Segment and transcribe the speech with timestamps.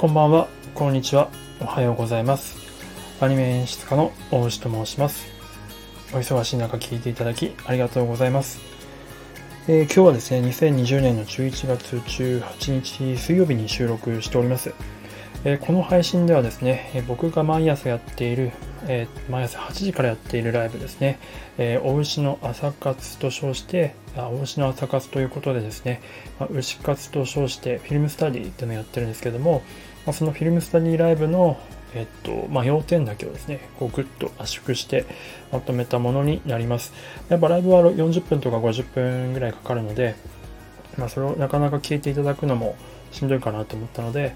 [0.00, 1.28] こんばんは、こんにちは、
[1.60, 2.56] おはようございます。
[3.20, 5.26] アニメ演出家の大牛と申します。
[6.14, 8.60] お忙しい中聞いていただきありがとうございます。
[9.68, 14.72] えー今日はですね、2020年の11月18日水曜日に収録しております。
[15.44, 18.52] えーこの配信ではですね、えー僕が毎朝やっている、
[18.86, 21.18] えー毎朝8時からやっているライブですね、
[21.58, 26.00] えーお牛の朝活と称して、あお牛の朝活ということでですね、
[26.38, 29.62] まあ牛活と称してフィルムスタディっていうのをやってるんですけども、
[30.06, 31.58] まあ、そのフィルムスタディライブの、
[31.94, 35.04] えっとまあ、要点だけをですね、こうグッと圧縮して
[35.52, 36.92] まとめたものになります。
[37.28, 40.14] やっぱライブは40分とか50分ぐらいかかるので、
[40.96, 42.76] まあ、それをなかなか聞いていただくのも
[43.12, 44.34] しんどいかなと思ったので、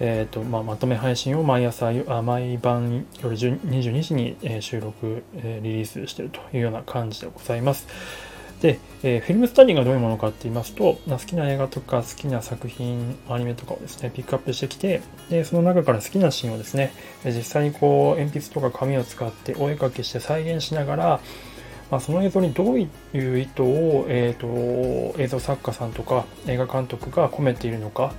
[0.00, 7.86] えーとまあ、まとめ配信を毎朝あ毎晩夜22時に、収録、リリースしているというような感じでございます。
[8.60, 16.92] で、えーフィルムスタディがどういうものかって言いますと、好きな映画とか好きな作品、アニメとかをですね、ピックアップしてきて、でその中から好きなシーンをですね、
[17.24, 21.20] 実際にこう鉛筆とか紙を使ってお絵かきして再現しながら、
[21.90, 28.12] まあ、その映像にどういう意図を、えー、と映像作家さんとか映画監督が込めているのか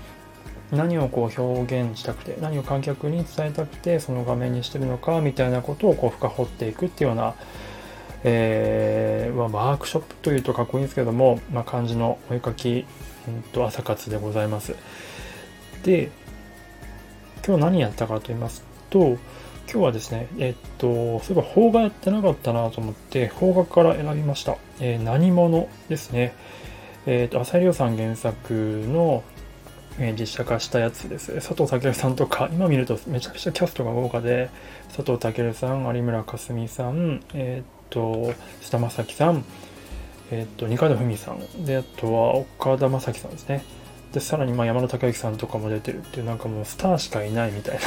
[0.71, 7.35] 何をこう表現したくて何を観客に伝えたくてその画面にしてるのかみたいなことをこう深掘っていくっていうような、
[8.23, 12.85] えーまあ、ワークショップというとかっこいいんですけども、まあ、感じのお絵かき、
[13.27, 14.75] うん、と朝活でございます。
[15.83, 16.11] で
[17.45, 19.17] 今日何やったかと言いますと
[19.71, 24.57] 今日はですね、えっと、そういえば邦画やってなかったなと思って、邦画から選びました。
[24.81, 26.33] えー何者ですね。
[27.05, 29.23] えっと、浅井亮さん原作の、
[29.97, 31.33] えー実写化したやつです。
[31.35, 34.49] 佐藤健さんとか、今見るとめちゃくちゃキャストが豪華で、
[34.93, 39.43] 佐藤健さん、有村架純さん、えっと、菅田将暉さん、
[40.31, 43.63] えっと、二階堂ふみさん、で、あとは岡田将生さんですね。
[44.13, 47.81] で、さらにまあ山田孝之さんとかも出てるっていう、なんかもうスターしかいないみたいな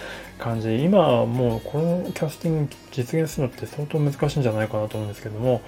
[0.38, 5.62] 感じで、今はもうこのキャスティング実現するのって相当難しいんじゃないかなと思うんですけども、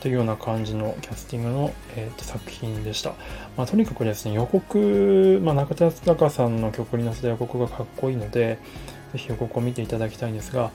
[0.00, 3.14] というような感じのキャスティングの、えーと作品でした。
[3.56, 8.58] まあ、とにかくですね、予告、まあ、中田隆さんの曲に乗せた予告がかっこいいので、
[9.12, 10.72] ぜひ予告を見ていただきたいんですが、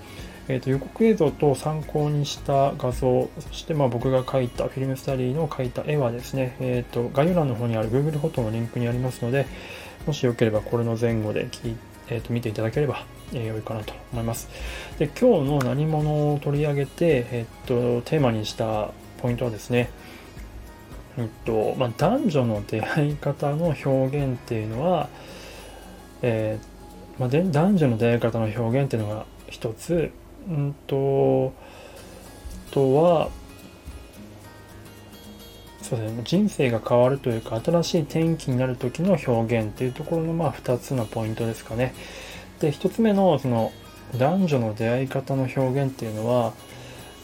[0.49, 9.45] えーと予告映像と参考にした画像、そしてまあ僕が描いた、フィルムスタディの描いた絵はですね、えーと概要欄の方にある Google フォトのリンクにありますので、
[10.05, 11.75] もしよければこれの前後で聞い
[12.09, 14.49] えーと見ていただければ、えー良いかなと思います。
[14.97, 19.91] で今日の何者を取り上げて、えーとテーマにしたポイントはですね、
[21.17, 25.09] えっとまあ、男女の出会い方の表現っていうのは、
[26.23, 30.11] えーまあ、男女の出会い方の表現っていうのが一つ、
[30.47, 31.53] うんと、
[32.69, 33.29] あとは、
[35.81, 41.93] そうですね、人生が変わるというか、新しい転機になる時の表現っていうところの、まあ、2つのポイントですかね。
[42.59, 43.71] で、1つ目の、その、
[44.17, 46.53] 男女の出会い方の表現っていうのは、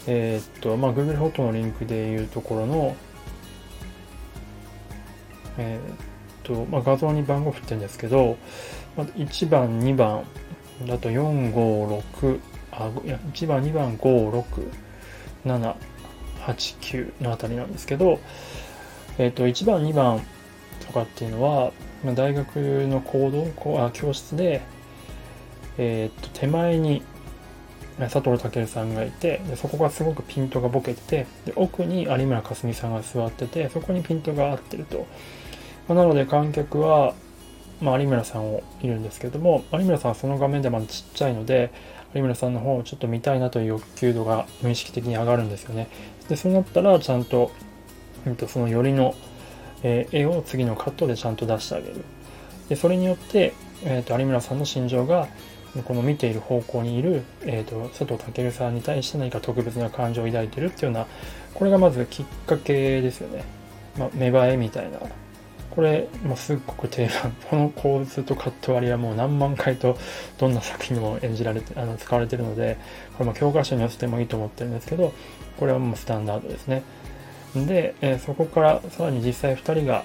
[0.08, 2.96] えーっと、まあ、Google フォトのリンクでいうところの、
[5.58, 5.96] えーっ
[6.44, 8.38] と、まあ、画像に番号振ってるんですけど、
[8.96, 10.24] まあ、1番、2番
[10.88, 12.40] だと4、5、6、
[12.78, 14.72] あ、いや、1番、2番、5、6、
[15.46, 15.76] 7、
[16.46, 18.20] 8、9のあたりなんですけど、
[19.18, 20.22] えっ、と、1番、2番
[20.86, 21.72] とかっていうのは、
[22.14, 24.62] 大学の講堂、こうあ教室で、
[25.78, 27.02] えっ、と、手前に
[27.98, 35.08] 佐藤健さんがいてで、そこがすごくピントがボケてて、で奥に有村架純さんが座ってて、そこにピントが合ってると。
[35.88, 37.14] まあなので観客は、
[37.82, 41.72] まあ、有村さんをいるんですけども、有村さんはその画面でまだちっちゃいので、
[42.16, 45.88] 有村さんの方をちょっと見たいなという欲求度が無意識的に上がるんですよね。
[46.30, 47.52] で、そうなったら、ちゃんと、
[48.26, 49.14] うんとそのよりの、
[49.84, 52.04] えー絵を次のカットでちゃんと出してあげる。
[52.70, 53.54] で、それによって、
[53.84, 55.28] えー、と有村さんの心情が、
[55.84, 61.08] この見ている方向にいる、えー、と佐藤健さんに対して何か特別な感情を抱いてるっていうような、
[61.54, 63.44] これがまずきっかけですよね。
[63.98, 65.00] まあ、芽生えみたいな。
[65.72, 67.36] これ、もうすっごく定番。
[67.50, 69.98] この構図とカット割りはもう何万回と
[70.38, 72.78] どんな作品でも演じられて、 あの使われてるので、
[73.18, 75.14] これも教科書に寄せてもいいと思ってるんですけど、
[75.60, 76.84] これはもうスタンダードですね。
[77.56, 80.04] で、えーそこからさらに実際2人が、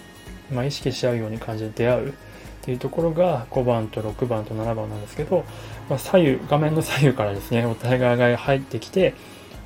[0.53, 2.13] まあ、意識し合うように感じで出会うっ
[2.63, 5.45] ていうところが5番と6番と7番なんですけど、
[5.89, 9.15] まあ、左右、画面の左右からですね、お互いが入ってきて、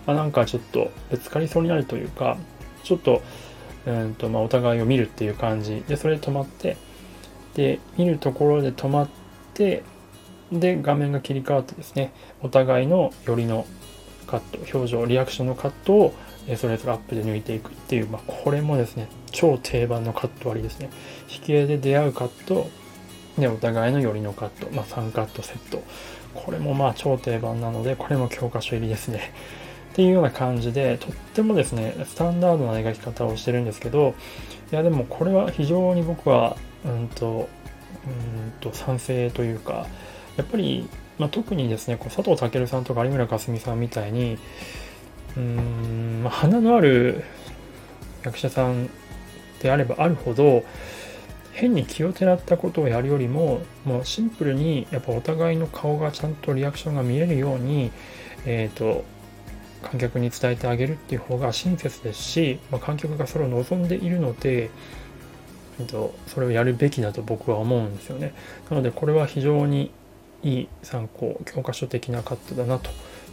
[0.07, 2.37] あ、なんかちょっとぶつかりそうになるというか、
[2.85, 3.23] ちょっと、
[3.87, 6.77] うんとまあ、お互いを見るっていう感じで、それで止まって、
[7.55, 9.09] で、見るところで止まっ
[9.55, 9.83] て、
[10.53, 13.67] で、画面が切り替わってですね、お互いの寄りの
[14.27, 16.15] カット、表情、リアクションのカットを
[16.57, 20.91] それぞれアップで抜いていくっていう、まあ、これもですね、超定番のカット割りですね。
[21.29, 22.69] 引き絵で出会うカット、
[23.39, 25.83] で、お互いの寄りのカット、まあ、3カットセット。
[26.35, 29.33] これもまあ超定番なので、これも教科書入りですね。
[29.95, 34.17] っていうような感じで、とってもですね、スタンダードな描き方をしてるんですけど、
[34.73, 37.49] いやでもこれは非常に僕は、うんと、
[38.05, 39.87] うんと賛成というか、
[40.37, 44.37] やっぱり、まあ、特にですね、こう佐藤健さんとか有村架純さんみたいに、
[45.37, 47.23] うん、まあ、花のある
[48.25, 48.91] 役者さん
[49.63, 50.65] であればあるほど、
[51.53, 57.93] 変に気をてらったことをやるよりも、もうシンプルにやっぱお互いの顔がちゃんとリアクションが見えるように、
[58.45, 59.05] えっ、ー、と、
[59.85, 64.71] 観客に伝えてあげるっていう方が親切ですし、まあ、観客がそれを望んでいるので、
[65.79, 68.35] えっと、それをやるべきだと僕は思うんですよね。
[68.71, 69.91] なのでこれは非常に
[70.43, 72.91] いい参考、教科書的なカットだなと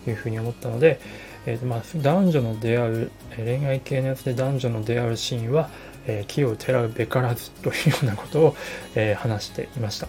[0.07, 0.99] いうふうに思ったので、
[1.45, 5.69] えーとまあ、男女の出会う、恋愛系のやつで男女の出会うシーンは、
[6.07, 8.55] えー、木をてらうべからずというようなことを、
[8.95, 10.07] えー、話していました。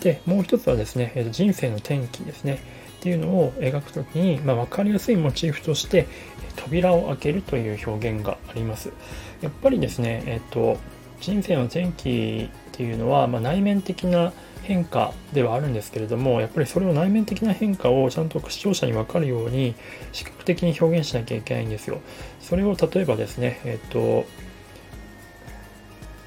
[0.00, 2.58] で、もう一つはですね、えー、人生の転機ですね。
[3.02, 6.06] っていうのを描くときに、まあ、分かりやすいモチーフとして、
[6.54, 8.92] 扉を開けるという表現があります。
[9.40, 10.78] やっぱりですね、えっ、と、
[11.20, 14.32] 人生の転機っていうのは、まあ、内面的な
[14.62, 19.74] 変化ではあるんですけれどもやっぱりそれを内面的な変化をちゃんと視聴者に分かるように
[20.12, 22.00] 視覚的に表現しなきゃいけないんですよ。
[22.40, 24.24] それを例えばですね、えっ、と、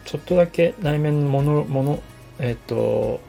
[0.04, 2.04] ちょっとだけ内面のもの、もの、
[2.40, 3.22] えっ、と、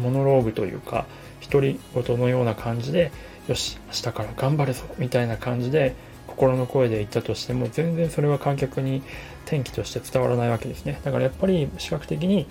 [0.00, 1.06] モノローグというか、
[1.54, 3.12] 独り言のような感じで、
[3.46, 5.94] よし、明日から頑張るぞ、みたいな感じで、
[6.26, 9.02] 心の声で言ったとしても、全然それは観客に
[9.44, 11.00] 転機として伝わらないわけですね。
[11.04, 12.48] だからやっぱり視覚的に、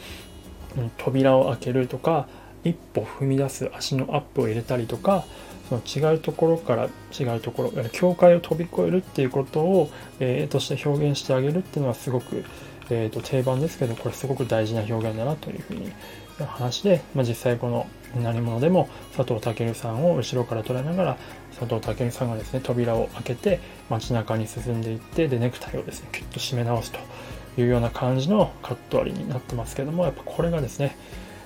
[0.98, 2.28] 扉を開けるとか、
[2.64, 5.26] 一歩踏み出す足のアップを入れたりとか、
[5.82, 9.90] その違うところから違うところ、境界を飛び越えるっていうことを、
[10.20, 12.44] えー、として表現してあげるっていうのはすごく、
[12.90, 15.92] えー、と定番ですけど、これすごく大事な表現だなというふうに
[16.46, 21.18] 話で、まあ、実際この何者でも佐藤健さんを後ろから捉えながら
[21.58, 23.60] 佐藤健さんがですね扉を開けて
[23.90, 27.00] 街中に進んでいってでネクタイをですねキュッと締め直すと
[27.62, 30.96] いうような感じのカット割りになってますけどもやっぱこれがですね、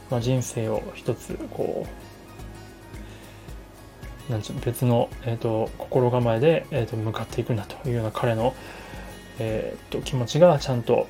[0.09, 2.16] まあ、人生を一つこう
[4.29, 8.55] なんちゅう別の、えーと、心構えで、えーと、向かっていくんだというような彼の、
[9.39, 11.07] えーと気持ちがちゃんと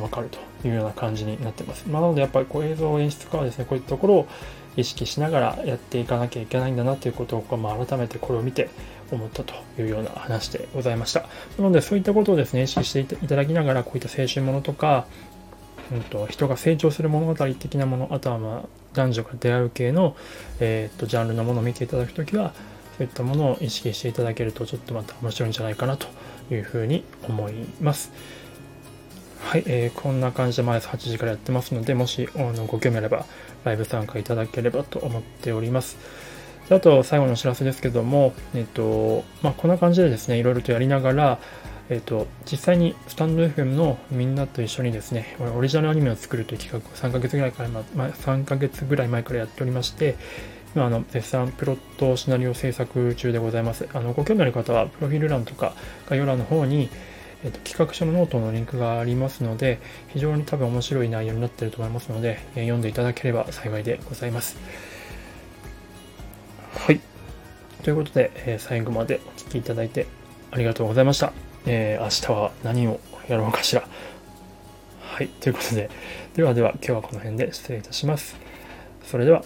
[0.00, 1.86] 分かるというような感じになってます。
[1.88, 4.26] まあ、なのでやっぱりこう映像演出家はですね、こういったところを
[4.76, 8.68] 意識しながらやっていかなきゃいけないんだなということを、まあ、改めてこれを見て
[9.12, 11.20] 思ったというような話でございました。
[11.20, 15.06] なのでそういったことをですね、意識していただきながら、こういった青春ものとか、
[15.92, 20.16] うんと、人が成長する物語的なもの、あとはまあ男女が出会う系の、
[20.58, 22.52] えー、とジャンルのものを見ていただくときは、
[22.96, 26.06] そういったものを意識していただけるとちょっとまた面白いんじゃないかなと
[26.50, 28.10] いうふうに思います。
[29.40, 33.26] はい、えー、こんな感じで毎朝8時からやってますので、もしあのご興味あれば、
[33.64, 35.98] ライブ参加いただければと思っております。
[36.68, 41.38] あと、最後のお知らせですけども、えっ、と、まあ、こんな感じでですね、いろいろとやりながら、
[41.88, 50.16] えっ、と、実際にスタンド FM のみんなと一緒にですね、オリジナルアニメを作るという企画を3ヶ月ぐらいから、まあ、3ヶ月ぐらい前からやっておりまして、
[50.74, 53.88] 今、あの、絶賛プロットシナリオ制作中でございます。
[53.94, 55.72] あの、ご興味ある方は、プロフィール欄とか
[56.10, 56.90] 概要欄の方に、
[57.44, 59.78] えっと、企画書のノートのリンクがありますので、
[60.08, 64.95] 非常に多分面白い内容になっていると思いますので、え読んでいただければ幸いでございます。
[67.86, 70.08] ということで、え最後までお聴きいただいて
[70.50, 71.32] ありがとうございました。
[71.66, 73.86] えー、明日は何をやろうかしら。
[75.02, 75.28] はい。
[75.28, 75.88] ということで、
[76.34, 78.34] ではでは今日はこの辺で失礼いたします。
[79.04, 79.44] それでは。